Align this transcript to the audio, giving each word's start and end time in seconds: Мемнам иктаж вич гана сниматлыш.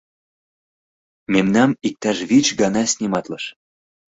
Мемнам 1.33 1.71
иктаж 1.87 2.17
вич 2.29 2.47
гана 2.61 2.83
сниматлыш. 2.93 3.43